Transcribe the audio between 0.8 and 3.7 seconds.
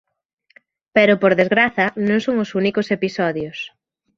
Pero, por desgraza non son os únicos episodios.